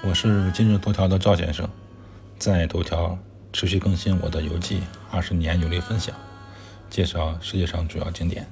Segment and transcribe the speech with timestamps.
[0.00, 1.68] 我是今日头条的赵先生，
[2.38, 3.18] 在头条
[3.52, 6.14] 持续更新我的游记，二十年游历分享，
[6.88, 8.46] 介绍世界上主要景点。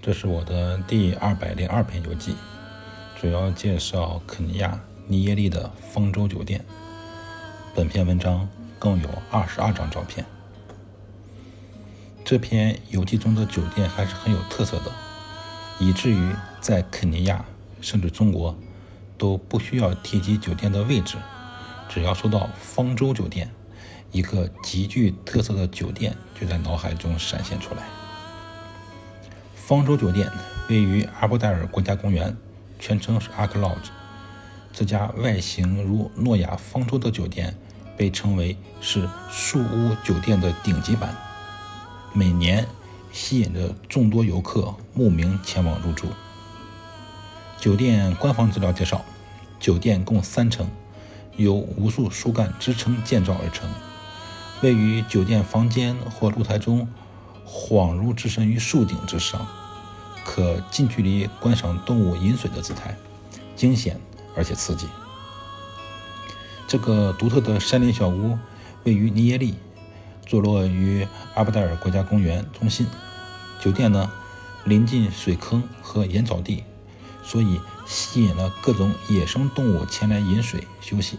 [0.00, 2.36] 这是我的第二百零二篇游记，
[3.20, 6.64] 主要介绍肯尼亚尼耶利的方舟酒店。
[7.74, 8.48] 本篇文章
[8.78, 10.24] 共有二十二张照片。
[12.24, 14.92] 这篇游记中的酒店还是很有特色的，
[15.80, 17.44] 以至于在肯尼亚
[17.80, 18.56] 甚至中国。
[19.22, 21.16] 都不需要提及酒店的位置，
[21.88, 23.48] 只要说到方舟酒店，
[24.10, 27.84] 一个极具特色的酒店就在脑海中闪现出来。
[29.54, 30.28] 方舟酒店
[30.68, 32.36] 位于阿布代尔国家公园，
[32.80, 33.90] 全称是 Ark Lodge。
[34.72, 37.56] 这家外形如诺亚方舟的酒店
[37.96, 41.14] 被称为是树屋酒店的顶级版，
[42.12, 42.66] 每年
[43.12, 46.08] 吸引着众多游客慕名前往入住。
[47.62, 49.04] 酒店官方资料介绍。
[49.60, 50.68] 酒店共三层，
[51.36, 53.70] 由无数树干支撑建造而成。
[54.62, 56.88] 位于酒店房间或露台中，
[57.46, 59.46] 恍如置身于树顶之上，
[60.24, 62.96] 可近距离观赏动物饮水的姿态，
[63.54, 64.00] 惊险
[64.34, 64.88] 而且刺激。
[66.66, 68.36] 这个独特的山林小屋
[68.82, 69.54] 位于尼耶利，
[70.26, 72.88] 坐落于阿布代尔国家公园中心。
[73.60, 74.10] 酒店呢，
[74.64, 76.64] 临近水坑和盐沼地。
[77.22, 81.18] 所以吸引了各种野生动物前来饮水休息，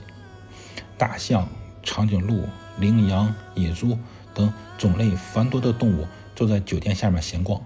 [0.98, 1.48] 大象、
[1.82, 3.98] 长颈鹿、羚羊、野猪
[4.34, 7.62] 等种类繁多的动物坐在酒店下面闲逛。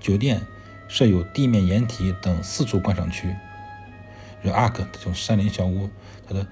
[0.00, 0.40] 酒店
[0.88, 3.34] 设有地面掩体等四处观赏区。
[4.42, 5.90] 而 Ark 这种山林小屋，
[6.26, 6.46] 它的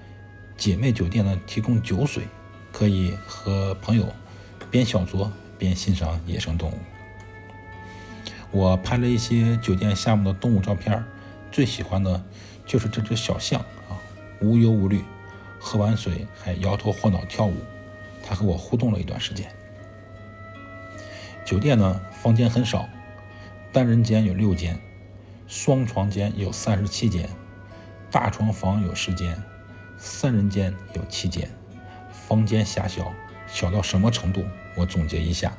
[0.55, 2.27] 姐妹酒店呢提供酒水，
[2.71, 4.05] 可以和朋友
[4.69, 6.77] 边小酌边欣赏野生动物。
[8.51, 11.03] 我拍了一些酒店项目的动物照片，
[11.51, 12.23] 最喜欢的
[12.65, 13.93] 就是这只小象啊，
[14.41, 15.03] 无忧无虑，
[15.59, 17.55] 喝完水还摇头晃脑跳舞。
[18.23, 19.49] 它和我互动了一段时间。
[21.45, 22.87] 酒店呢，房间很少，
[23.71, 24.79] 单人间有六间，
[25.47, 27.27] 双床间有三十七间，
[28.11, 29.35] 大床房有十间，
[29.97, 31.49] 三人间有七间。
[32.11, 33.11] 房间狭小，
[33.47, 34.43] 小到什么程度？
[34.75, 35.55] 我总结一下。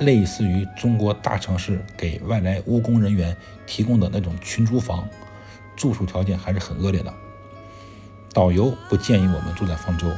[0.00, 3.36] 类似于中国大城市给外来务工人员
[3.66, 5.08] 提供的那种群租房，
[5.76, 7.12] 住宿条件还是很恶劣的。
[8.32, 10.08] 导游不建议我们住在方舟，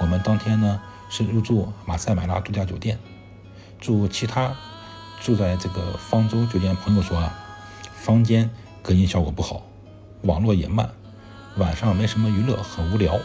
[0.00, 0.80] 我们当天呢
[1.10, 2.98] 是入住马赛马拉度假酒店。
[3.78, 4.56] 住其他
[5.20, 7.34] 住在这个方舟酒店朋友说啊，
[7.94, 8.48] 房间
[8.80, 9.66] 隔音效果不好，
[10.22, 10.88] 网络也慢，
[11.58, 13.18] 晚上没什么娱乐，很无聊。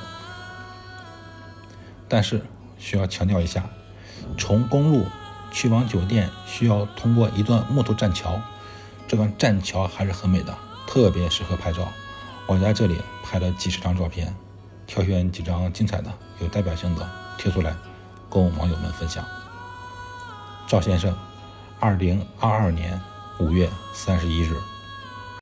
[2.10, 2.42] 但是
[2.78, 3.70] 需要强调一下，
[4.38, 5.06] 从公路。
[5.52, 8.40] 去往酒店需要通过一段木头栈桥，
[9.08, 11.88] 这段栈桥还是很美的，特别适合拍照。
[12.46, 14.36] 我在这里拍了几十张照片，
[14.86, 17.76] 挑选几张精彩的、有代表性的贴出来，
[18.30, 19.26] 供网友们分享。
[20.68, 21.16] 赵先生，
[21.80, 23.00] 二零二二年
[23.40, 24.56] 五月三十一日。